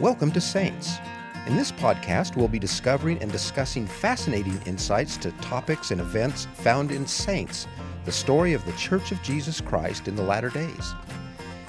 [0.00, 0.98] Welcome to Saints.
[1.48, 6.92] In this podcast, we'll be discovering and discussing fascinating insights to topics and events found
[6.92, 7.66] in Saints,
[8.04, 10.94] the story of the Church of Jesus Christ in the latter days.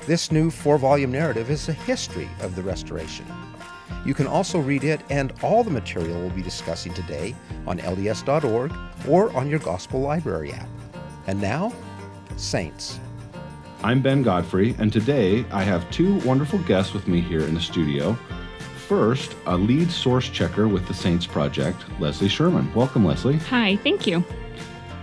[0.06, 3.26] This new four volume narrative is a history of the Restoration.
[4.06, 7.36] You can also read it and all the material we'll be discussing today
[7.66, 8.72] on LDS.org
[9.08, 10.70] or on your Gospel Library app.
[11.26, 11.74] And now,
[12.38, 13.00] Saints.
[13.82, 17.62] I'm Ben Godfrey, and today I have two wonderful guests with me here in the
[17.62, 18.14] studio.
[18.90, 22.74] First, a lead source checker with the Saints Project, Leslie Sherman.
[22.74, 23.38] Welcome, Leslie.
[23.38, 24.22] Hi, thank you.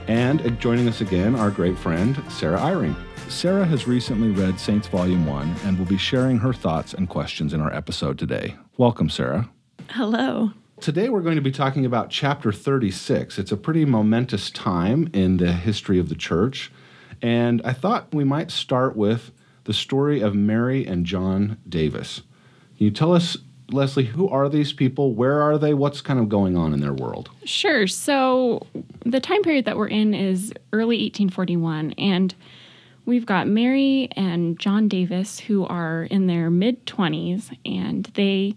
[0.08, 2.94] And joining us again, our great friend, Sarah Eyring.
[3.30, 7.54] Sarah has recently read Saints Volume 1 and will be sharing her thoughts and questions
[7.54, 8.56] in our episode today.
[8.76, 9.48] Welcome, Sarah.
[9.88, 10.50] Hello.
[10.82, 13.38] Today we're going to be talking about chapter 36.
[13.38, 16.70] It's a pretty momentous time in the history of the church.
[17.22, 19.30] And I thought we might start with
[19.64, 22.22] the story of Mary and John Davis.
[22.76, 23.36] Can you tell us,
[23.70, 25.12] Leslie, who are these people?
[25.14, 25.74] Where are they?
[25.74, 27.30] What's kind of going on in their world?
[27.44, 27.86] Sure.
[27.86, 28.66] So,
[29.04, 32.34] the time period that we're in is early 1841, and
[33.06, 38.54] we've got Mary and John Davis who are in their mid 20s, and they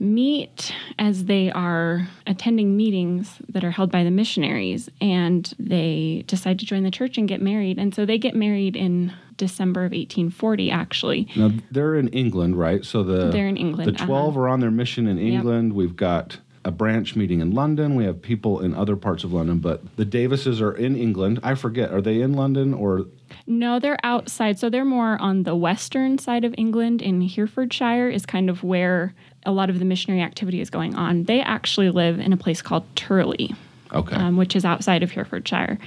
[0.00, 6.58] meet as they are attending meetings that are held by the missionaries and they decide
[6.58, 9.92] to join the church and get married and so they get married in December of
[9.92, 14.40] 1840 actually now they're in England right so the they're in England the 12 uh-huh.
[14.40, 15.76] are on their mission in England yep.
[15.76, 17.94] we've got a branch meeting in London.
[17.94, 21.40] We have people in other parts of London, but the Davises are in England.
[21.42, 23.06] I forget, are they in London or?
[23.46, 24.58] No, they're outside.
[24.58, 29.14] So they're more on the western side of England in Herefordshire, is kind of where
[29.46, 31.24] a lot of the missionary activity is going on.
[31.24, 33.54] They actually live in a place called Turley,
[33.92, 34.16] okay.
[34.16, 35.78] um, which is outside of Herefordshire.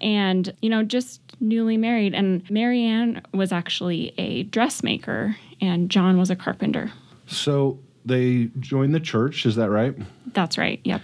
[0.00, 2.14] And, you know, just newly married.
[2.14, 6.92] And Marianne was actually a dressmaker, and John was a carpenter.
[7.26, 9.94] So they joined the church, is that right?
[10.32, 11.02] That's right, yep.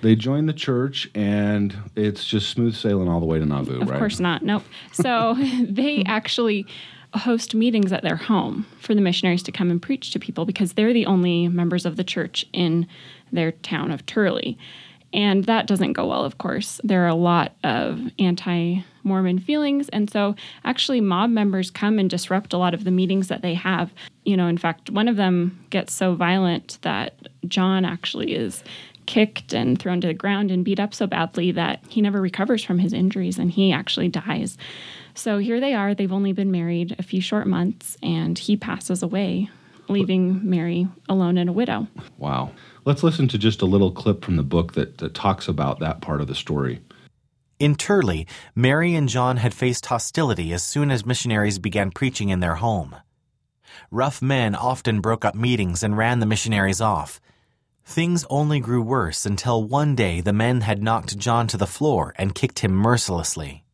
[0.00, 3.88] They join the church, and it's just smooth sailing all the way to Nauvoo, of
[3.88, 3.94] right?
[3.94, 4.62] Of course not, nope.
[4.92, 6.66] So they actually
[7.14, 10.74] host meetings at their home for the missionaries to come and preach to people because
[10.74, 12.86] they're the only members of the church in
[13.32, 14.58] their town of Turley.
[15.12, 16.80] And that doesn't go well, of course.
[16.84, 19.88] There are a lot of anti Mormon feelings.
[19.88, 23.54] And so, actually, mob members come and disrupt a lot of the meetings that they
[23.54, 23.90] have.
[24.26, 27.14] You know, in fact, one of them gets so violent that
[27.46, 28.62] John actually is
[29.08, 32.62] kicked and thrown to the ground and beat up so badly that he never recovers
[32.62, 34.58] from his injuries and he actually dies.
[35.14, 35.94] So here they are.
[35.94, 39.48] They've only been married a few short months, and he passes away,
[39.88, 41.88] leaving Mary alone and a widow.
[42.18, 42.52] Wow.
[42.84, 46.00] Let's listen to just a little clip from the book that, that talks about that
[46.02, 46.80] part of the story.
[47.58, 52.40] In Turley, Mary and John had faced hostility as soon as missionaries began preaching in
[52.40, 52.94] their home.
[53.90, 57.20] Rough men often broke up meetings and ran the missionaries off.
[57.88, 62.12] Things only grew worse until one day the men had knocked John to the floor
[62.18, 63.64] and kicked him mercilessly.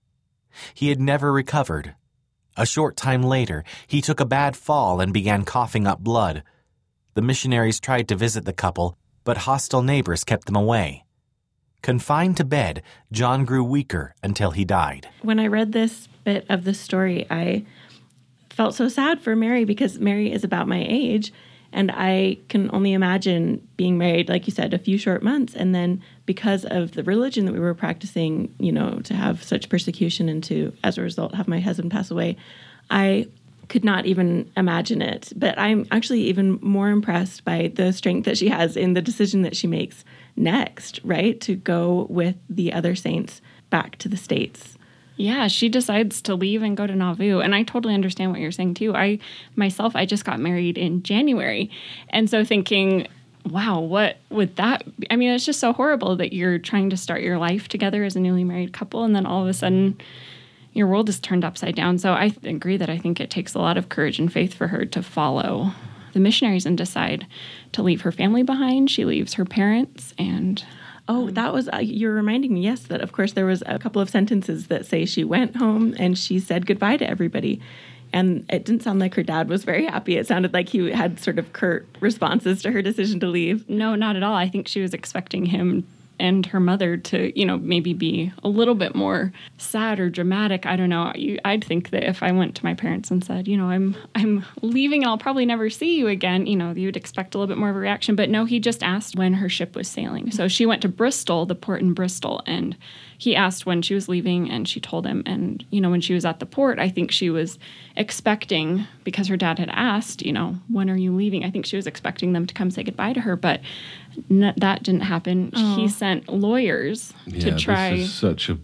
[0.73, 1.97] He had never recovered.
[2.57, 6.45] A short time later, he took a bad fall and began coughing up blood.
[7.15, 11.05] The missionaries tried to visit the couple, but hostile neighbors kept them away.
[11.83, 15.09] Confined to bed, John grew weaker until he died.
[15.23, 17.65] When I read this bit of the story, I
[18.49, 21.33] felt so sad for Mary because Mary is about my age
[21.75, 25.55] and I can only imagine being married, like you said, a few short months.
[25.55, 29.69] And then because of the religion that we were practicing, you know, to have such
[29.69, 32.37] persecution and to, as a result, have my husband pass away,
[32.91, 33.27] I
[33.69, 35.33] could not even imagine it.
[35.35, 39.43] But I'm actually even more impressed by the strength that she has in the decision
[39.43, 40.05] that she makes
[40.37, 41.41] next, right?
[41.41, 44.79] To go with the other saints back to the States.
[45.17, 47.41] Yeah, she decides to leave and go to Nauvoo.
[47.41, 48.95] And I totally understand what you're saying too.
[48.95, 49.21] I
[49.55, 51.71] myself, I just got married in January.
[52.11, 53.07] And so thinking,
[53.49, 55.07] wow, what would that be?
[55.11, 58.17] I mean, it's just so horrible that you're trying to start your life together as
[58.17, 59.99] a newly married couple and then all of a sudden
[60.73, 61.99] your world is turned upside down.
[61.99, 64.67] So I agree that I think it takes a lot of courage and faith for
[64.69, 65.71] her to follow
[66.13, 67.27] the missionaries and decide
[67.73, 68.91] to leave her family behind.
[68.91, 70.65] She leaves her parents and
[71.07, 74.01] Oh, that was, uh, you're reminding me, yes, that of course there was a couple
[74.01, 77.61] of sentences that say she went home and she said goodbye to everybody.
[78.13, 80.17] And it didn't sound like her dad was very happy.
[80.17, 83.69] It sounded like he had sort of curt responses to her decision to leave.
[83.69, 84.35] No, not at all.
[84.35, 85.85] I think she was expecting him
[86.19, 90.67] and her mother to, you know, maybe be a little bit more sad or dramatic.
[90.67, 91.13] I don't know.
[91.45, 94.45] I'd think that if I went to my parents and said, you know, I'm I'm
[94.63, 97.53] leaving and I'll probably never see you again, you know, you would expect a little
[97.53, 98.17] bit more of a reaction.
[98.17, 100.31] But no, he just asked when her ship was sailing.
[100.31, 102.77] So she went to Bristol, the port in Bristol, and
[103.19, 106.15] he asked when she was leaving and she told him and you know when she
[106.15, 107.59] was at the port i think she was
[107.97, 111.77] expecting because her dad had asked you know when are you leaving i think she
[111.77, 113.61] was expecting them to come say goodbye to her but
[114.31, 115.77] n- that didn't happen oh.
[115.77, 118.59] he sent lawyers yeah, to try this is such a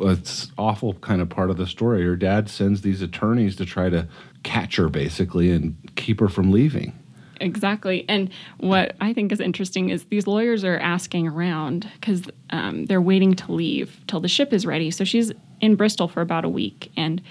[0.00, 3.88] it's awful kind of part of the story her dad sends these attorneys to try
[3.88, 4.06] to
[4.42, 6.92] catch her basically and keep her from leaving
[7.40, 8.04] Exactly.
[8.08, 13.00] And what I think is interesting is these lawyers are asking around because um, they're
[13.00, 14.90] waiting to leave till the ship is ready.
[14.90, 17.22] So she's in Bristol for about a week and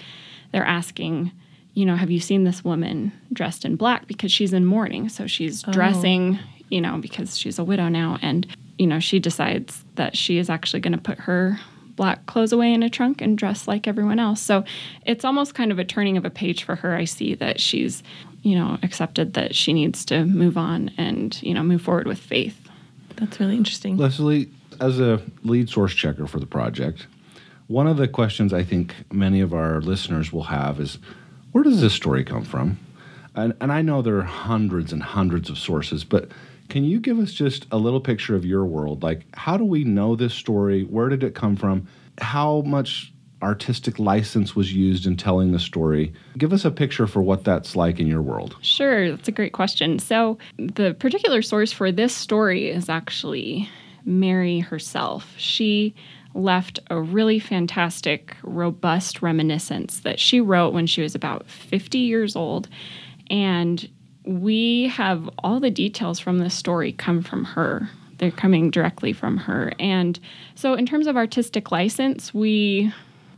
[0.52, 1.32] they're asking,
[1.74, 4.08] you know, have you seen this woman dressed in black?
[4.08, 5.10] Because she's in mourning.
[5.10, 5.72] So she's oh.
[6.68, 8.18] Dressing, you know, because she's a widow now.
[8.22, 8.48] And,
[8.78, 11.60] you know, she decides that she is actually going to put her
[11.96, 14.40] black clothes away in a trunk and dress like everyone else.
[14.40, 14.64] So
[15.06, 16.96] it's almost kind of a turning of a page for her.
[16.96, 18.04] I see that she's
[18.44, 22.20] you know, accepted that she needs to move on and, you know, move forward with
[22.20, 22.70] faith.
[23.18, 23.98] That's really interesting.
[23.98, 24.50] Leslie,
[24.80, 27.08] as a lead source checker for the project,
[27.68, 31.00] one of the questions I think many of our listeners will have is
[31.52, 32.80] where does this story come from?
[33.36, 36.30] And, and I know there are hundreds and hundreds of sources, but
[36.70, 39.04] can you give us just a little picture of your world?
[39.04, 40.84] Like, how do we know this story?
[40.84, 41.88] Where did it come from?
[42.20, 46.14] How much artistic license was used in telling the story.
[46.38, 48.56] Give us a picture for what that's like in your world.
[48.62, 50.00] Sure, that's a great question.
[50.00, 53.70] So, the particular source for this story is actually
[54.06, 55.34] Mary herself.
[55.38, 55.94] She
[56.34, 62.36] left a really fantastic, robust reminiscence that she wrote when she was about 50 years
[62.36, 62.68] old.
[63.30, 63.90] And
[64.28, 67.90] we have all the details from this story come from her.
[68.18, 69.72] They're coming directly from her.
[69.80, 70.20] And
[70.56, 72.92] so, in terms of artistic license, we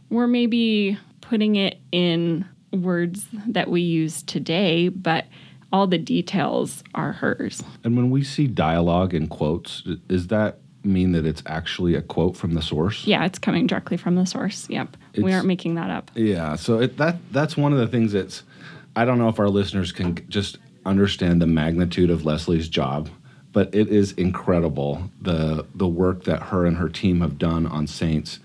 [0.09, 5.25] we're maybe putting it in words that we use today, but
[5.71, 7.61] all the details are hers.
[7.83, 12.35] And when we see dialogue in quotes, does that mean that it's actually a quote
[12.35, 13.05] from the source?
[13.05, 14.67] Yeah, it's coming directly from the source.
[14.69, 14.97] Yep.
[15.13, 16.09] It's, we aren't making that up.
[16.15, 18.43] Yeah, so it, that that's one of the things that's
[18.95, 20.57] I don't know if our listeners can just
[20.89, 23.09] understand the magnitude of Leslie's job,
[23.53, 27.87] but it is incredible the the work that her and her team have done on
[27.87, 28.39] Saints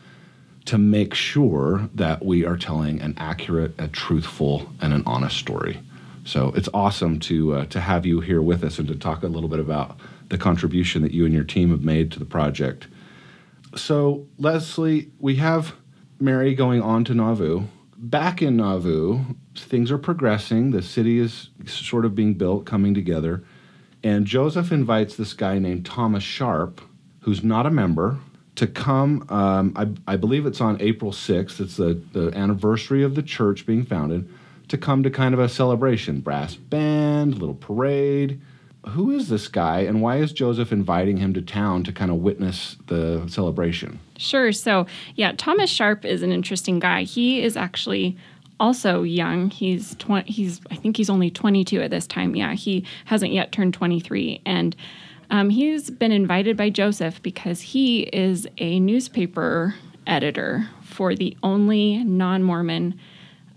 [0.66, 5.80] to make sure that we are telling an accurate, a truthful, and an honest story.
[6.24, 9.28] So it's awesome to uh, to have you here with us and to talk a
[9.28, 9.98] little bit about
[10.28, 12.86] the contribution that you and your team have made to the project.
[13.76, 15.74] So Leslie, we have
[16.18, 17.64] Mary going on to Nauvoo.
[18.04, 19.24] Back in Nauvoo,
[19.56, 20.72] things are progressing.
[20.72, 23.42] The city is sort of being built, coming together.
[24.02, 26.82] And Joseph invites this guy named Thomas Sharp,
[27.20, 28.18] who's not a member,
[28.56, 29.24] to come.
[29.30, 31.60] Um, I, I, believe it's on April 6th.
[31.60, 34.28] It's the, the anniversary of the church being founded.
[34.68, 38.38] To come to kind of a celebration, brass band, little parade.
[38.90, 42.18] Who is this guy, and why is Joseph inviting him to town to kind of
[42.18, 43.98] witness the celebration?
[44.18, 44.52] Sure.
[44.52, 44.86] So,
[45.16, 47.02] yeah, Thomas Sharp is an interesting guy.
[47.04, 48.16] He is actually
[48.60, 49.50] also young.
[49.50, 52.36] He's tw- he's I think he's only 22 at this time.
[52.36, 54.76] Yeah, he hasn't yet turned 23, and
[55.30, 59.74] um, he's been invited by Joseph because he is a newspaper
[60.06, 62.98] editor for the only non Mormon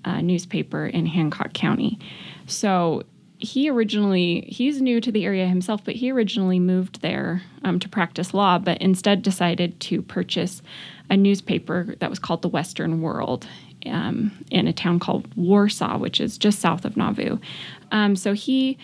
[0.06, 2.00] uh, newspaper in Hancock County.
[2.46, 3.04] So
[3.40, 7.90] he originally, he's new to the area himself, but he originally moved there um, to
[7.90, 10.62] practice law, but instead decided to purchase
[11.10, 13.48] a newspaper that was called the Western World.
[13.86, 17.38] Um, in a town called Warsaw, which is just south of Nauvoo.
[17.92, 18.78] Um, so he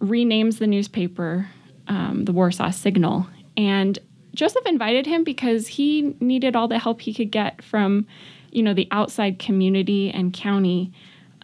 [0.00, 1.48] renames the newspaper
[1.88, 3.26] um, the Warsaw Signal.
[3.56, 3.98] And
[4.34, 8.06] Joseph invited him because he needed all the help he could get from,
[8.50, 10.92] you know, the outside community and county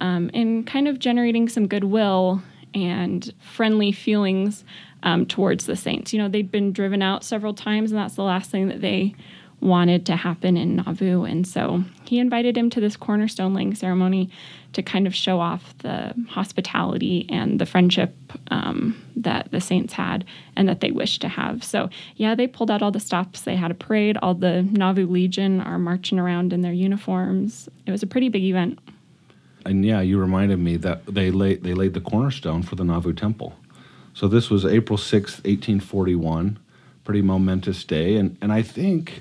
[0.01, 2.43] um, in kind of generating some goodwill
[2.75, 4.65] and friendly feelings
[5.03, 6.13] um, towards the saints.
[6.13, 9.15] You know, they'd been driven out several times, and that's the last thing that they
[9.61, 11.25] wanted to happen in Nauvoo.
[11.25, 14.31] And so he invited him to this cornerstone laying ceremony
[14.73, 18.15] to kind of show off the hospitality and the friendship
[18.51, 20.25] um, that the saints had
[20.55, 21.65] and that they wished to have.
[21.65, 23.41] So, yeah, they pulled out all the stops.
[23.41, 24.17] They had a parade.
[24.19, 27.69] All the Nauvoo Legion are marching around in their uniforms.
[27.87, 28.79] It was a pretty big event.
[29.69, 33.13] And yeah, you reminded me that they laid, they laid the cornerstone for the Nauvoo
[33.13, 33.55] Temple.
[34.15, 36.59] So this was April 6th, 1841.
[37.05, 38.17] Pretty momentous day.
[38.17, 39.21] And, and I think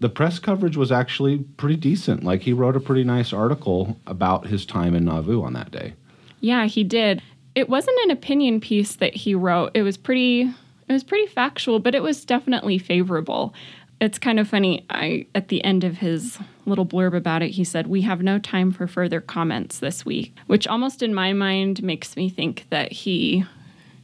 [0.00, 2.24] the press coverage was actually pretty decent.
[2.24, 5.94] Like he wrote a pretty nice article about his time in Nauvoo on that day.
[6.40, 7.22] Yeah, he did.
[7.54, 9.70] It wasn't an opinion piece that he wrote.
[9.74, 10.42] It was pretty
[10.88, 13.54] It was pretty factual, but it was definitely favorable.
[14.00, 14.86] It's kind of funny.
[14.88, 18.38] I at the end of his little blurb about it, he said, "We have no
[18.38, 22.92] time for further comments this week," which almost in my mind makes me think that
[22.92, 23.44] he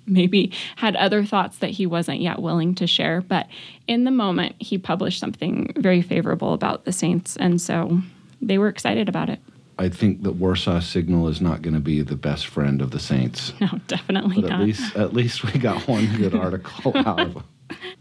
[0.07, 3.23] maybe had other thoughts that he wasn't yet willing to share.
[3.23, 3.49] But
[3.89, 8.01] in the moment, he published something very favorable about the Saints, and so
[8.41, 9.41] they were excited about it.
[9.79, 13.01] I think that Warsaw Signal is not going to be the best friend of the
[13.01, 13.53] Saints.
[13.61, 14.61] No, definitely but not.
[14.61, 17.43] At least, at least we got one good article out of it.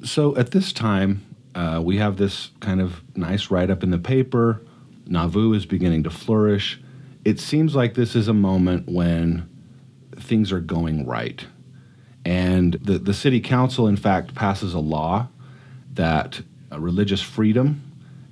[0.04, 1.26] So at this time,
[1.56, 4.62] uh, we have this kind of nice write up in the paper.
[5.08, 6.82] Nauvoo is beginning to flourish.
[7.24, 9.50] It seems like this is a moment when
[10.18, 11.46] things are going right.
[12.26, 15.30] And the, the city council, in fact, passes a law
[15.94, 17.82] that uh, religious freedom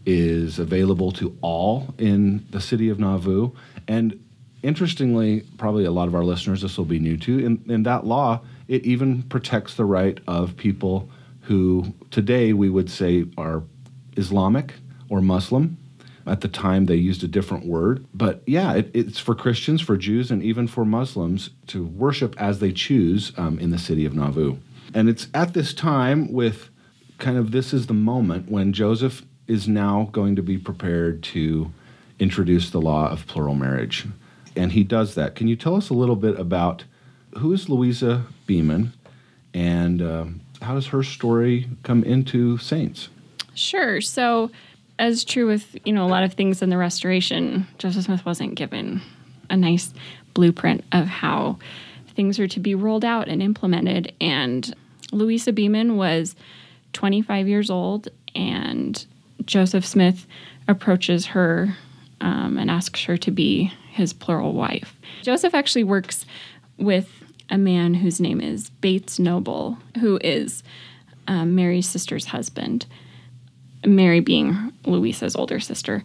[0.05, 3.51] is available to all in the city of Nauvoo.
[3.87, 4.21] And
[4.63, 8.05] interestingly, probably a lot of our listeners this will be new to, in, in that
[8.05, 11.09] law, it even protects the right of people
[11.43, 13.63] who today we would say are
[14.17, 14.75] Islamic
[15.09, 15.77] or Muslim.
[16.25, 18.05] At the time, they used a different word.
[18.13, 22.59] But yeah, it, it's for Christians, for Jews, and even for Muslims to worship as
[22.59, 24.57] they choose um, in the city of Nauvoo.
[24.93, 26.69] And it's at this time, with
[27.17, 31.73] kind of this is the moment when Joseph is now going to be prepared to
[32.19, 34.05] introduce the law of plural marriage.
[34.55, 35.35] And he does that.
[35.35, 36.85] Can you tell us a little bit about
[37.37, 38.93] who is Louisa Beaman
[39.53, 43.09] and um, how does her story come into Saints?
[43.53, 44.01] Sure.
[44.01, 44.51] So,
[44.99, 48.55] as true with you know a lot of things in the Restoration, Joseph Smith wasn't
[48.55, 49.01] given
[49.49, 49.93] a nice
[50.33, 51.57] blueprint of how
[52.15, 54.13] things are to be rolled out and implemented.
[54.21, 54.73] And
[55.11, 56.35] Louisa Beaman was
[56.93, 59.05] 25 years old, and
[59.45, 60.27] Joseph Smith
[60.67, 61.75] approaches her
[62.21, 64.95] um, and asks her to be his plural wife.
[65.21, 66.25] Joseph actually works
[66.77, 70.63] with a man whose name is Bates Noble, who is
[71.27, 72.85] um, Mary's sister's husband,
[73.85, 76.03] Mary being Louisa's older sister.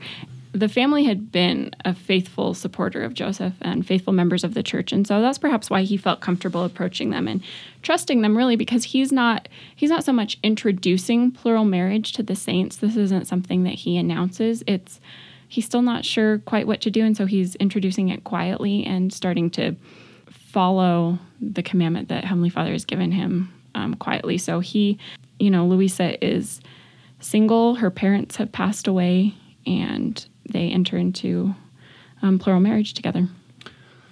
[0.52, 4.92] The family had been a faithful supporter of Joseph and faithful members of the church,
[4.92, 7.42] and so that's perhaps why he felt comfortable approaching them and
[7.82, 8.36] trusting them.
[8.36, 12.76] Really, because he's not he's not so much introducing plural marriage to the saints.
[12.76, 14.64] This isn't something that he announces.
[14.66, 15.00] It's
[15.46, 19.12] he's still not sure quite what to do, and so he's introducing it quietly and
[19.12, 19.76] starting to
[20.30, 24.38] follow the commandment that Heavenly Father has given him um, quietly.
[24.38, 24.98] So he,
[25.38, 26.60] you know, Louisa is
[27.20, 27.76] single.
[27.76, 29.34] Her parents have passed away,
[29.66, 31.54] and they enter into
[32.22, 33.28] um, plural marriage together.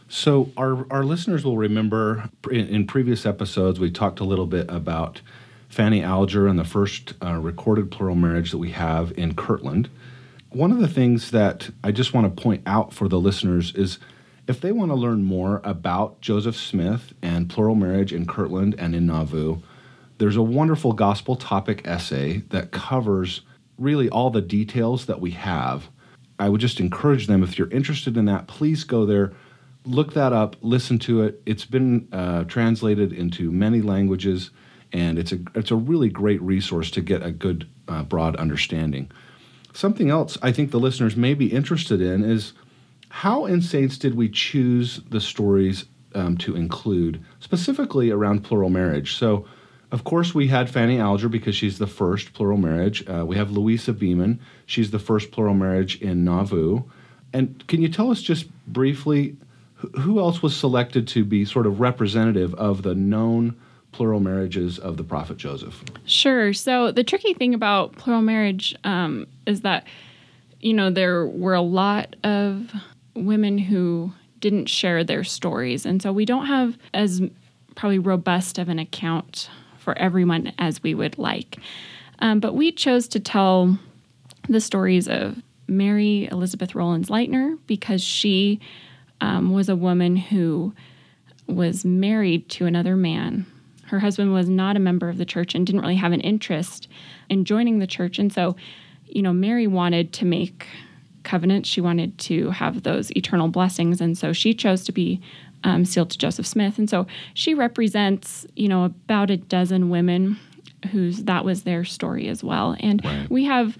[0.08, 4.66] So our our listeners will remember in, in, previous episodes we talked a little bit
[4.70, 5.20] about
[5.68, 9.88] Fanny Alger and the first uh, recorded plural marriage that we have in Kirtland.
[10.50, 13.98] One of the things that I just want to point out for the listeners is
[14.48, 18.94] if they want to learn more about Joseph Smith and plural marriage in Kirtland and
[18.94, 19.58] in Nauvoo,
[20.18, 23.42] there's a wonderful gospel topic essay that covers
[23.78, 25.88] really all the details that we have.
[26.38, 29.32] I would just encourage them, if you're interested in that, please go there,
[29.84, 31.42] look that up, listen to it.
[31.44, 34.50] It's been uh, translated into many languages,
[34.92, 39.10] and it's a, it's a really great resource to get a good, uh, broad understanding.
[39.72, 42.52] Something else I think the listeners may be interested in is
[43.16, 49.14] how in Saints did we choose the stories um, to include, specifically around plural marriage?
[49.14, 49.46] So,
[49.90, 53.08] of course, we had Fanny Alger because she's the first plural marriage.
[53.08, 54.38] Uh, we have Louisa Beaman.
[54.66, 56.82] She's the first plural marriage in Nauvoo.
[57.32, 59.34] And can you tell us just briefly
[59.76, 63.56] who else was selected to be sort of representative of the known
[63.92, 65.82] plural marriages of the prophet Joseph?
[66.04, 66.52] Sure.
[66.52, 69.86] So the tricky thing about plural marriage um, is that,
[70.60, 72.70] you know, there were a lot of
[73.16, 75.86] women who didn't share their stories.
[75.86, 77.22] And so we don't have as
[77.74, 81.58] probably robust of an account for everyone as we would like.
[82.18, 83.78] Um, but we chose to tell
[84.48, 88.60] the stories of Mary Elizabeth Rollins Lightner because she
[89.20, 90.74] um, was a woman who
[91.46, 93.46] was married to another man.
[93.86, 96.88] Her husband was not a member of the church and didn't really have an interest
[97.28, 98.18] in joining the church.
[98.18, 98.56] And so,
[99.06, 100.66] you know, Mary wanted to make
[101.26, 101.66] covenant.
[101.66, 105.20] She wanted to have those eternal blessings, and so she chose to be
[105.64, 106.78] um, sealed to Joseph Smith.
[106.78, 110.38] And so she represents, you know, about a dozen women
[110.92, 112.76] whose that was their story as well.
[112.80, 113.28] And right.
[113.28, 113.76] we have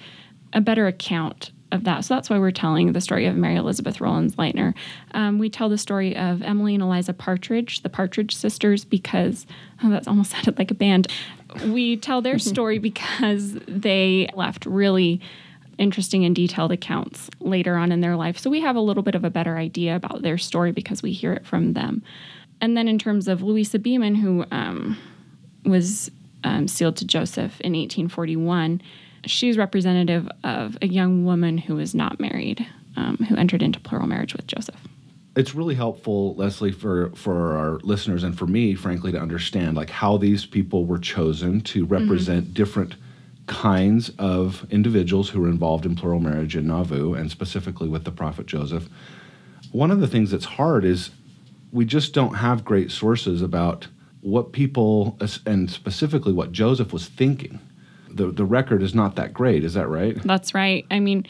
[0.52, 2.04] a better account of that.
[2.04, 4.74] So that's why we're telling the story of Mary Elizabeth Rollins Lightner.
[5.12, 9.46] Um, we tell the story of Emily and Eliza Partridge, the Partridge sisters, because
[9.82, 11.08] oh, that's almost sounded like a band.
[11.66, 15.20] We tell their story because they left really
[15.78, 18.38] interesting and detailed accounts later on in their life.
[18.38, 21.12] So we have a little bit of a better idea about their story because we
[21.12, 22.02] hear it from them.
[22.60, 24.96] And then in terms of Louisa Beaman, who um,
[25.64, 26.10] was
[26.44, 28.80] um, sealed to Joseph in 1841,
[29.26, 32.66] she's representative of a young woman who was not married,
[32.96, 34.80] um, who entered into plural marriage with Joseph.
[35.36, 39.90] It's really helpful, Leslie, for for our listeners and for me, frankly, to understand like
[39.90, 42.54] how these people were chosen to represent mm-hmm.
[42.54, 42.94] different
[43.46, 48.10] kinds of individuals who were involved in plural marriage in Nauvoo, and specifically with the
[48.10, 48.88] prophet Joseph.
[49.72, 51.10] One of the things that's hard is
[51.72, 53.88] we just don't have great sources about
[54.20, 57.60] what people, and specifically what Joseph was thinking.
[58.10, 59.62] The, the record is not that great.
[59.62, 60.20] Is that right?
[60.24, 60.84] That's right.
[60.90, 61.26] I mean,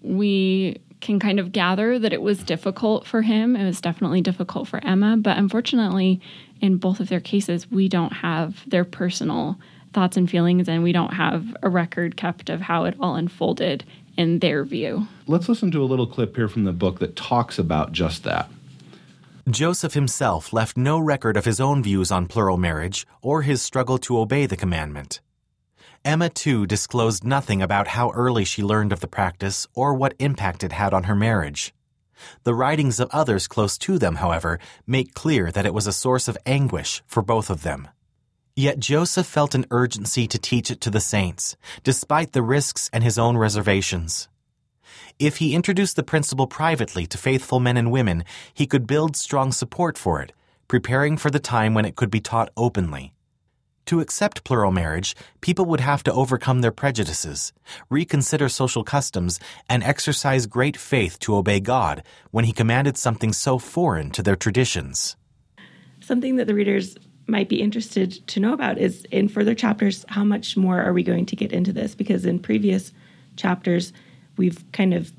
[0.00, 3.54] we can kind of gather that it was difficult for him.
[3.54, 6.20] It was definitely difficult for Emma, but unfortunately,
[6.60, 9.58] in both of their cases, we don't have their personal
[9.92, 13.84] thoughts and feelings, and we don't have a record kept of how it all unfolded
[14.16, 15.06] in their view.
[15.26, 18.50] Let's listen to a little clip here from the book that talks about just that.
[19.48, 23.98] Joseph himself left no record of his own views on plural marriage or his struggle
[23.98, 25.20] to obey the commandment.
[26.04, 30.64] Emma, too, disclosed nothing about how early she learned of the practice or what impact
[30.64, 31.72] it had on her marriage.
[32.44, 36.28] The writings of others close to them, however, make clear that it was a source
[36.28, 37.88] of anguish for both of them.
[38.54, 43.02] Yet Joseph felt an urgency to teach it to the saints, despite the risks and
[43.02, 44.28] his own reservations.
[45.18, 49.52] If he introduced the principle privately to faithful men and women, he could build strong
[49.52, 50.32] support for it,
[50.68, 53.14] preparing for the time when it could be taught openly.
[53.86, 57.54] To accept plural marriage, people would have to overcome their prejudices,
[57.88, 63.58] reconsider social customs, and exercise great faith to obey God when he commanded something so
[63.58, 65.16] foreign to their traditions.
[66.00, 70.24] Something that the readers might be interested to know about is in further chapters, how
[70.24, 71.94] much more are we going to get into this?
[71.94, 72.92] Because in previous
[73.36, 73.92] chapters,
[74.36, 75.12] we've kind of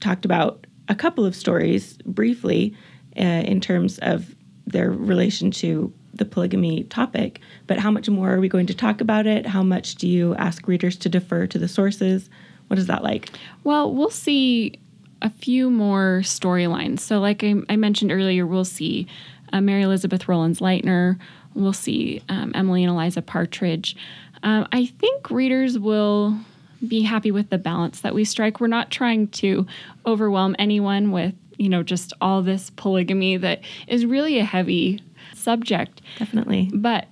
[0.00, 2.74] talked about a couple of stories briefly
[3.18, 4.34] uh, in terms of
[4.66, 7.40] their relation to the polygamy topic.
[7.66, 9.46] But how much more are we going to talk about it?
[9.46, 12.28] How much do you ask readers to defer to the sources?
[12.66, 13.30] What is that like?
[13.64, 14.78] Well, we'll see
[15.22, 17.00] a few more storylines.
[17.00, 19.06] So, like I, I, mentioned earlier, we'll see
[19.52, 21.18] uh, Mary Elizabeth Rollins Lightner.
[21.58, 23.96] We'll see um, Emily and Eliza Partridge.
[24.44, 26.38] Um, I think readers will
[26.86, 28.60] be happy with the balance that we strike.
[28.60, 29.66] We're not trying to
[30.06, 35.02] overwhelm anyone with, you know, just all this polygamy that is really a heavy
[35.34, 36.00] subject.
[36.18, 36.70] Definitely.
[36.72, 37.08] But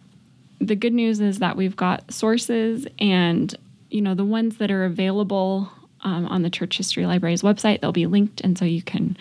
[0.60, 3.52] the good news is that we've got sources and,
[3.90, 5.70] you know, the ones that are available
[6.02, 8.40] um, on the Church History Library's website, they'll be linked.
[8.42, 9.16] And so you can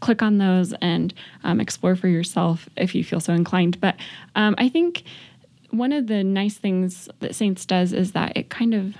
[0.00, 1.12] click on those and
[1.44, 3.80] um, explore for yourself if you feel so inclined.
[3.80, 3.96] But
[4.34, 5.04] um, I think
[5.70, 8.94] one of the nice things that Saints does is that it kind of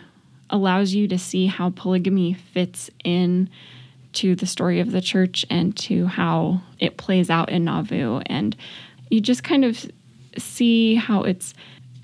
[0.51, 3.51] allows you to see how polygamy fits in
[4.13, 8.21] to the story of the church and to how it plays out in Nauvoo.
[8.27, 8.57] And
[9.11, 9.85] you just kind of
[10.39, 11.55] see how it's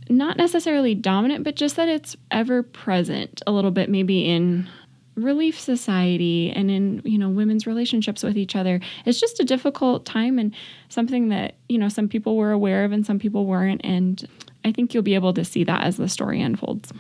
[0.08, 4.68] not necessarily dominant, but just that it's ever present a little bit, maybe in
[5.14, 10.06] relief society and in you know women's relationships with each other it's just a difficult
[10.06, 10.54] time and
[10.88, 14.26] something that you know some people were aware of and some people weren't and
[14.64, 16.92] i think you'll be able to see that as the story unfolds.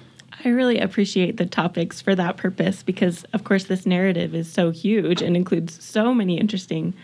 [0.44, 4.70] I really appreciate the topics for that purpose because, of course, this narrative is so
[4.70, 6.94] huge and includes so many interesting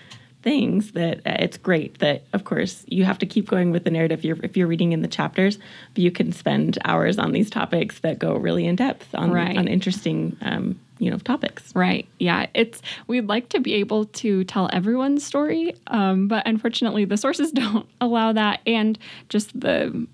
[0.43, 3.91] things that uh, it's great that, of course, you have to keep going with the
[3.91, 4.21] narrative.
[4.21, 5.59] If you're, if you're reading in the chapters,
[5.95, 9.57] but you can spend hours on these topics that go really in depth on, right.
[9.57, 11.75] on interesting um, you know topics.
[11.75, 12.09] Right.
[12.19, 12.47] Yeah.
[12.55, 17.53] It's we'd like to be able to tell everyone's story um, but unfortunately the sources
[17.53, 18.61] don't allow that.
[18.67, 18.99] And
[19.29, 20.07] just the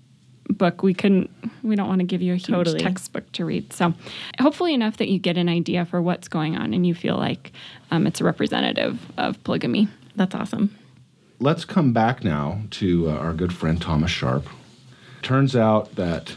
[0.47, 1.31] book we couldn't
[1.63, 2.79] we don't want to give you a huge totally.
[2.79, 3.73] textbook to read.
[3.73, 3.93] So
[4.39, 7.51] hopefully enough that you get an idea for what's going on and you feel like
[7.89, 10.75] um, it's a representative of polygamy that's awesome
[11.39, 14.47] let's come back now to uh, our good friend thomas sharp
[15.21, 16.35] turns out that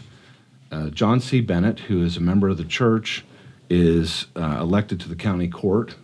[0.73, 3.25] uh, john c bennett who is a member of the church
[3.71, 5.95] is uh, elected to the county court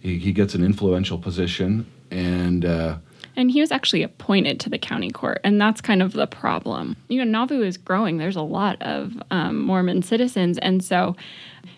[0.00, 2.96] he, he, gets an influential position and uh,
[3.36, 6.96] and he was actually appointed to the county court, and that's kind of the problem.
[7.08, 8.16] You know, Nauvoo is growing.
[8.16, 11.14] There's a lot of um, Mormon citizens, and so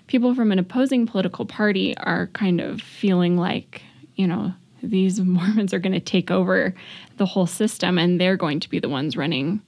[0.07, 3.83] people from an opposing political party are kind of feeling like,
[4.15, 6.75] you know, these Mormons are going to take over
[7.17, 9.61] the whole system, and they're going to be the ones running,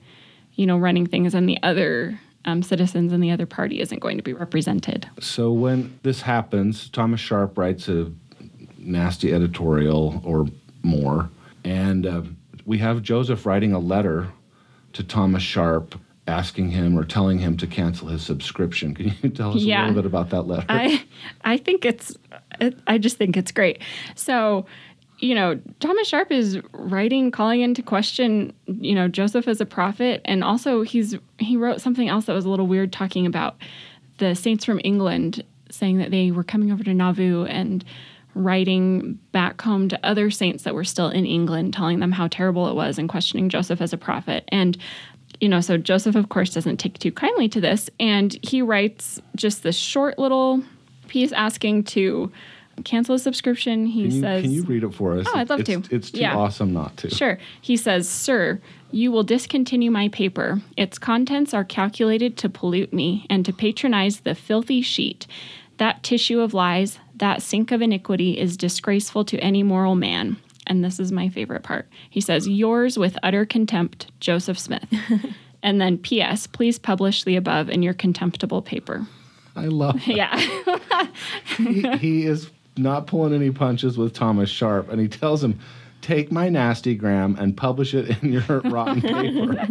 [0.54, 4.16] you know, running things, and the other um, citizens and the other party isn't going
[4.16, 5.08] to be represented.
[5.20, 8.10] So when this happens, Thomas Sharp writes a
[8.78, 10.46] nasty editorial or
[10.82, 11.28] more
[11.64, 12.22] and uh,
[12.64, 14.28] we have Joseph writing a letter
[14.92, 18.94] to Thomas Sharp asking him or telling him to cancel his subscription.
[18.94, 19.80] Can you tell us yeah.
[19.80, 20.66] a little bit about that letter?
[20.68, 21.04] I,
[21.42, 22.16] I think it's,
[22.86, 23.80] I just think it's great.
[24.14, 24.66] So,
[25.20, 30.22] you know, Thomas Sharp is writing, calling into question, you know, Joseph as a prophet,
[30.24, 33.56] and also he's he wrote something else that was a little weird, talking about
[34.18, 37.84] the saints from England, saying that they were coming over to Nauvoo and
[38.34, 42.68] writing back home to other saints that were still in England, telling them how terrible
[42.68, 44.44] it was and questioning Joseph as a prophet.
[44.48, 44.78] And
[45.40, 49.20] you know, so Joseph, of course, doesn't take too kindly to this, and he writes
[49.36, 50.62] just this short little
[51.08, 52.32] piece asking to
[52.84, 53.86] cancel a subscription.
[53.86, 55.26] He Can you, says, can you read it for us?
[55.28, 55.94] Oh, I'd love it's, to.
[55.94, 56.36] It's too Yeah.
[56.36, 57.10] awesome not to.
[57.10, 57.38] Sure.
[57.60, 60.60] He says, Sir, you will discontinue my paper.
[60.76, 65.26] Its contents are calculated to pollute me and to patronize the filthy sheet.
[65.78, 70.36] That tissue of lies, that sink of iniquity is disgraceful to any moral man.
[70.66, 71.88] And this is my favorite part.
[72.10, 74.86] He says, Yours with utter contempt, Joseph Smith.
[75.62, 79.06] and then, P.S., please publish the above in your contemptible paper.
[79.56, 80.38] I love Yeah.
[81.56, 85.58] he, he is not pulling any punches with Thomas Sharp, and he tells him,
[86.00, 89.68] "Take my nasty gram and publish it in your rotten paper."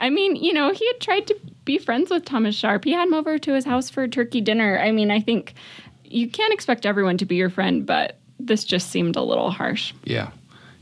[0.00, 2.84] I mean, you know, he had tried to be friends with Thomas Sharp.
[2.84, 4.78] He had him over to his house for a turkey dinner.
[4.78, 5.54] I mean, I think
[6.04, 9.92] you can't expect everyone to be your friend, but this just seemed a little harsh.
[10.04, 10.30] yeah,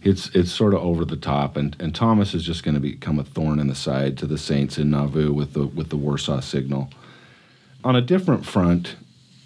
[0.02, 3.18] it's it's sort of over the top, and and Thomas is just going to become
[3.18, 6.40] a thorn in the side to the saints in Nauvoo with the with the Warsaw
[6.40, 6.90] Signal.
[7.82, 8.96] On a different front,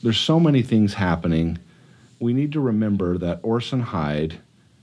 [0.02, 1.58] there's so many things happening.
[2.18, 4.38] We need to remember that Orson Hyde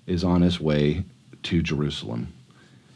[0.05, 1.03] is on his way
[1.43, 2.33] to Jerusalem.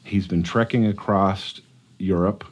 [0.04, 1.62] He's been trekking across
[1.98, 2.44] Europe.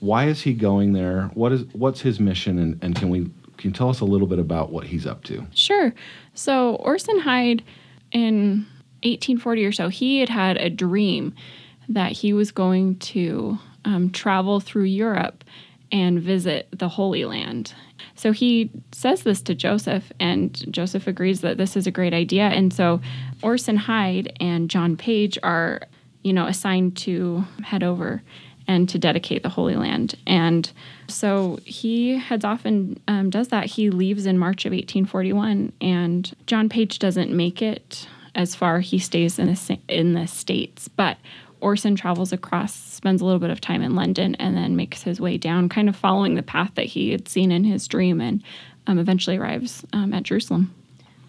[0.00, 1.30] Why is he going there?
[1.34, 2.58] What is what's his mission?
[2.58, 5.22] And, and can we can you tell us a little bit about what he's up
[5.24, 5.46] to?
[5.54, 5.94] Sure.
[6.34, 7.62] So Orson Hyde
[8.10, 8.66] in
[9.04, 11.34] 1840 or so, he had had a dream
[11.88, 15.44] that he was going to um, travel through Europe
[15.92, 17.74] and visit the Holy Land.
[18.14, 22.44] So he says this to Joseph, and Joseph agrees that this is a great idea.
[22.44, 23.00] And so
[23.42, 25.82] Orson Hyde and John Page are,
[26.22, 28.22] you know, assigned to head over
[28.66, 30.14] and to dedicate the Holy Land.
[30.26, 30.70] And
[31.08, 33.66] so he heads off and um, does that.
[33.66, 38.80] He leaves in March of 1841, and John Page doesn't make it as far.
[38.80, 41.18] He stays in the in the states, but
[41.62, 45.20] Orson travels across, spends a little bit of time in London, and then makes his
[45.20, 48.42] way down, kind of following the path that he had seen in his dream, and
[48.86, 50.74] um, eventually arrives um, at Jerusalem.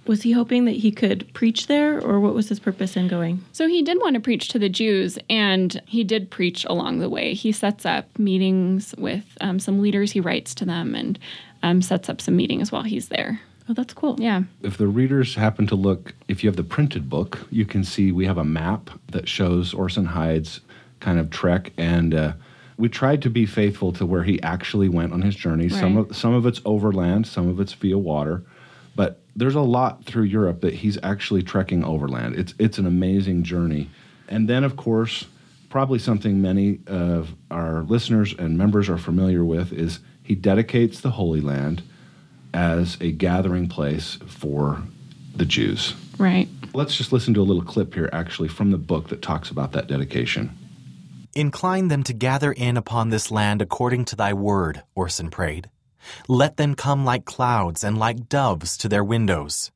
[0.05, 3.43] Was he hoping that he could preach there, or what was his purpose in going?
[3.53, 7.09] So he did want to preach to the Jews, and he did preach along the
[7.09, 7.33] way.
[7.33, 10.11] He sets up meetings with um, some leaders.
[10.11, 11.17] He writes to them and
[11.61, 13.39] um, sets up some meetings while he's there.
[13.69, 14.17] Oh, that's cool.
[14.19, 14.43] Yeah.
[14.61, 18.11] If the readers happen to look, if you have the printed book, you can see
[18.11, 20.59] we have a map that shows Orson Hyde's
[20.99, 22.33] kind of trek, and uh,
[22.77, 25.69] we tried to be faithful to where he actually went on his journey.
[25.69, 28.43] Some of some of it's overland, some of it's via water,
[28.95, 32.35] but there's a lot through Europe that he's actually trekking overland.
[32.35, 33.89] It's it's an amazing journey,
[34.27, 35.25] and then of course,
[35.69, 41.11] probably something many of our listeners and members are familiar with is he dedicates the
[41.11, 41.83] Holy Land
[42.53, 44.81] as a gathering place for
[45.35, 45.93] the Jews.
[46.17, 46.47] Right.
[46.73, 49.71] Let's just listen to a little clip here, actually, from the book that talks about
[49.73, 50.57] that dedication.
[51.35, 55.69] Incline them to gather in upon this land according to thy word, Orson prayed.
[56.27, 59.71] Let them come like clouds and like doves to their windows.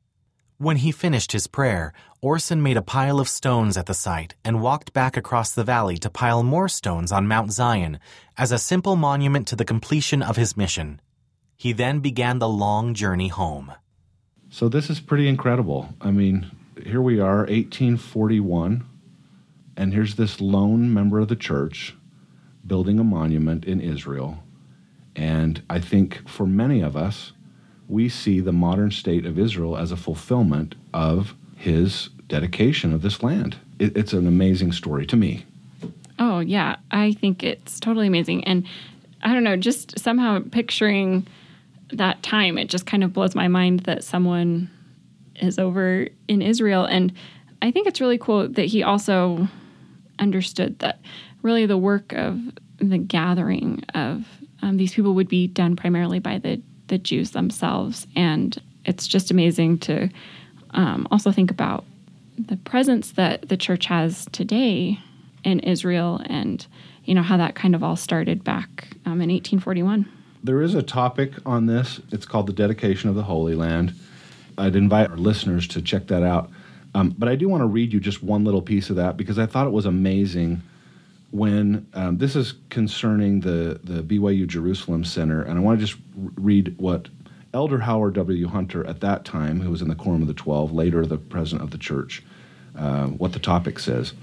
[0.59, 4.61] When he finished his prayer, Orson made a pile of stones at the site and
[4.61, 7.99] walked back across the valley to pile more stones on Mount Zion
[8.37, 10.99] as a simple monument to the completion of his mission.
[11.57, 13.73] He then began the long journey home.
[14.49, 15.89] So this is pretty incredible.
[15.99, 16.51] I mean,
[16.83, 18.85] here we are, 1841,
[19.75, 21.95] and here's this lone member of the church
[22.65, 24.43] building a monument in Israel.
[25.15, 27.31] And I think for many of us,
[27.87, 33.23] we see the modern state of Israel as a fulfillment of his dedication of this
[33.23, 33.57] land.
[33.79, 35.45] It, it's an amazing story to me.
[36.19, 36.75] Oh, yeah.
[36.91, 38.43] I think it's totally amazing.
[38.43, 38.67] And
[39.23, 41.25] I don't know, just somehow picturing
[41.93, 44.69] that time, it just kind of blows my mind that someone
[45.36, 46.86] is over in Israel.
[46.86, 47.13] And
[47.62, 49.47] I think it's really cool that he also
[50.19, 51.00] understood that
[51.41, 52.39] really the work of
[52.80, 54.26] the gathering of
[54.62, 58.08] um, these people would be done primarily by the, the Jews themselves.
[58.15, 60.10] And it's just amazing to
[60.71, 61.86] um, also think about
[62.38, 65.00] the presence that the church has today
[65.43, 66.65] in Israel and
[67.06, 70.12] you know how that kind of all started back um, in 1841.
[70.43, 72.00] There is a topic on this.
[72.12, 73.93] It's called the dedication of the Holy Land.
[74.58, 76.50] I'd invite our listeners to check that out.
[76.93, 79.38] Um, but I do want to read you just one little piece of that because
[79.38, 80.62] I thought it was amazing
[81.32, 85.41] when um, this is concerning the, the BYU Jerusalem Center.
[85.41, 87.10] And I want to just read what
[87.54, 88.47] Elder Howard W.
[88.47, 91.63] Hunter, at that time, who was in the Quorum of the Twelve, later the president
[91.63, 92.23] of the church,
[92.78, 94.13] uh, what the topic says.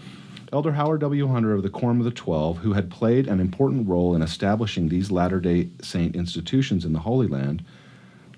[0.55, 1.27] Elder Howard W.
[1.27, 4.89] Hunter of the Quorum of the Twelve, who had played an important role in establishing
[4.89, 7.65] these Latter day Saint institutions in the Holy Land,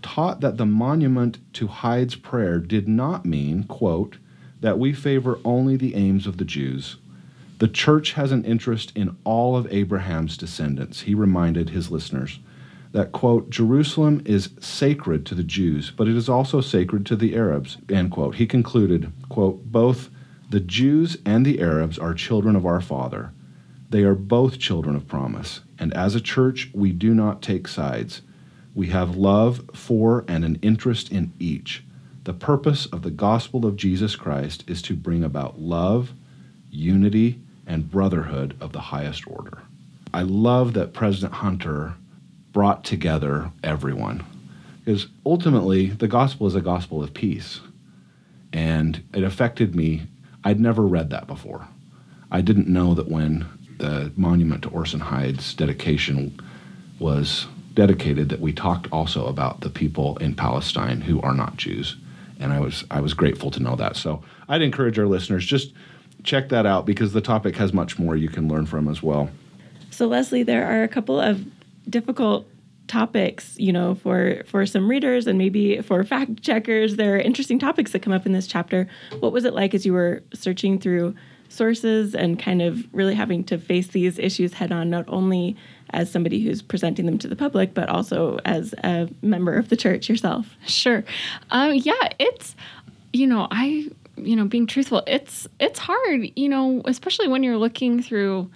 [0.01, 4.17] taught that the monument to Hyde's prayer did not mean, quote,
[4.63, 6.97] that we favor only the aims of the Jews.
[7.59, 12.39] The church has an interest in all of Abraham's descendants, he reminded his listeners.
[12.93, 17.37] That, quote, Jerusalem is sacred to the Jews, but it is also sacred to the
[17.37, 18.37] Arabs, end quote.
[18.37, 20.09] He concluded, quote, both
[20.49, 23.33] the Jews and the Arabs are children of our Father.
[23.91, 28.23] They are both children of promise, and as a church, we do not take sides.
[28.75, 31.83] We have love for and an interest in each.
[32.25, 36.13] The purpose of the gospel of Jesus Christ is to bring about love,
[36.71, 39.63] unity, and brotherhood of the highest order.
[40.13, 41.95] I love that President Hunter
[42.53, 44.25] brought together everyone.
[44.85, 47.61] Because ultimately, the gospel is a gospel of peace.
[48.53, 50.07] And it affected me
[50.47, 51.67] I'd never read that before.
[52.31, 53.47] I didn't know that when
[53.79, 56.41] the monument to Orson Hyde's dedication
[57.01, 61.97] was dedicated that we talked also about the people in Palestine who are not Jews.
[62.39, 63.97] And I was I was grateful to know that.
[63.97, 65.73] So I'd encourage our listeners just
[66.23, 69.29] check that out because the topic has much more you can learn from as well.
[69.91, 71.45] So Leslie, there are a couple of
[71.91, 72.47] difficult
[72.89, 76.97] topics, you know, for for some readers and maybe for fact checkers.
[76.97, 78.89] There are interesting topics that come up in this chapter.
[79.21, 81.15] What was it like as you were searching through
[81.49, 85.57] sources and kind of really having to face these issues head on, not only
[85.91, 89.77] as somebody who's presenting them to the public, but also as a member of the
[89.77, 90.47] church yourself?
[90.67, 91.05] Sure.
[91.51, 92.55] Um, yeah, it's
[93.13, 97.59] you know I you know being truthful, it's it's hard, you know, especially when you're
[97.59, 98.51] looking through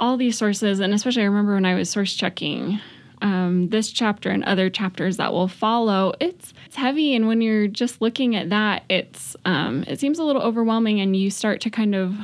[0.00, 2.80] all these sources and especially I remember when I was source checking
[3.22, 7.14] um, this chapter and other chapters that will follow, it's it's heavy.
[7.14, 11.16] And when you're just looking at that, it's um, it seems a little overwhelming, and
[11.16, 12.14] you start to kind of,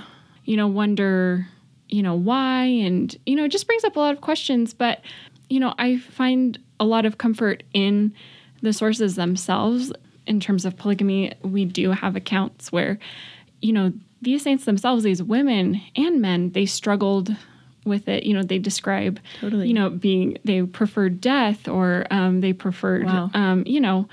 [0.44, 1.46] you know, wonder,
[1.88, 4.74] you know, why, and you know, it just brings up a lot of questions.
[4.74, 5.00] But
[5.48, 8.12] you know, I find a lot of comfort in
[8.62, 9.92] the sources themselves.
[10.26, 12.98] In terms of polygamy, we do have accounts where,
[13.60, 17.36] you know, these saints themselves, these women and men, they struggled
[17.84, 18.24] with it.
[18.24, 19.68] You know, they describe, totally.
[19.68, 23.30] you know, being they preferred death or um, they preferred, wow.
[23.34, 24.08] um, you know,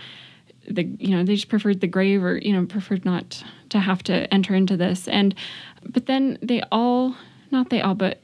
[0.68, 4.04] the you know they just preferred the grave or you know preferred not to have
[4.04, 5.08] to enter into this.
[5.08, 5.36] And
[5.84, 7.16] but then they all,
[7.50, 8.22] not they all, but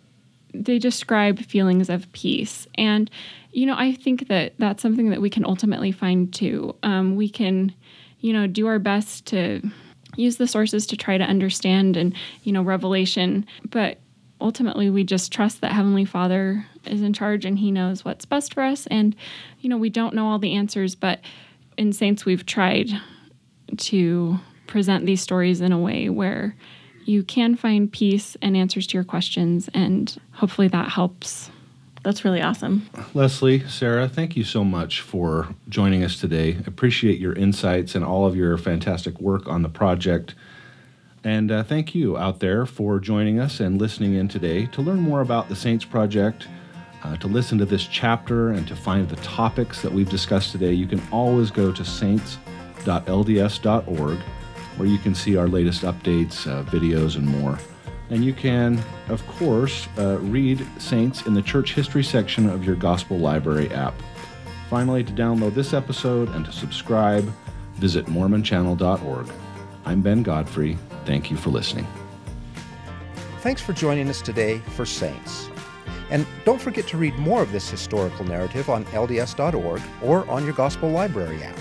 [0.53, 2.67] they describe feelings of peace.
[2.75, 3.09] And
[3.51, 6.75] you know, I think that that's something that we can ultimately find too.
[6.83, 7.73] Um, we can,
[8.19, 9.61] you know, do our best to
[10.15, 13.99] use the sources to try to understand and you know revelation but
[14.39, 18.53] ultimately we just trust that heavenly father is in charge and he knows what's best
[18.53, 18.87] for us.
[18.87, 19.15] And
[19.59, 21.19] you know we don't know all the answers but
[21.77, 22.89] in saints we've tried
[23.77, 26.55] to present these stories in a way where
[27.05, 31.51] you can find peace and answers to your questions and hopefully that helps.
[32.03, 32.87] That's really awesome.
[33.13, 36.57] Leslie sarah thank you so much for joining us today.
[36.65, 40.35] Appreciate your insights and all of your fantastic work on the project
[41.23, 44.65] and uh, thank you out there for joining us and listening in today.
[44.67, 46.47] To learn more about the Saints Project,
[47.03, 50.73] uh, to listen to this chapter, and to find the topics that we've discussed today,
[50.73, 54.17] you can always go to saints.lds.org,
[54.77, 57.57] where you can see our latest updates, uh, videos, and more.
[58.09, 62.75] And you can, of course, uh, read Saints in the church history section of your
[62.75, 63.93] Gospel Library app.
[64.69, 67.31] Finally, to download this episode and to subscribe,
[67.75, 69.29] visit MormonChannel.org.
[69.85, 70.77] I'm Ben Godfrey.
[71.07, 71.87] Thank you for listening.
[73.39, 75.49] Thanks for joining us today for Saints.
[76.09, 80.51] And don't forget to read more of this historical narrative on LDS.org or on your
[80.51, 81.57] Gospel Library app.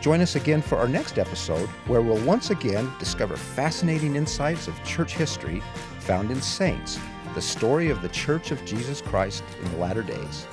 [0.00, 4.82] Join us again for our next episode, where we'll once again discover fascinating insights of
[4.82, 5.62] church history
[6.00, 6.98] found in Saints,
[7.36, 10.44] the story of the Church of Jesus Christ in the latter days.